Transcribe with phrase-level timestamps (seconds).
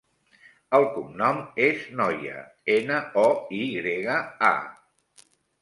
[0.77, 2.39] El cognom és Noya:
[2.79, 3.29] ena, o,
[3.61, 4.19] i grega,
[4.53, 5.33] a.